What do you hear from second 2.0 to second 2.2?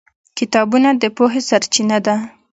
ده.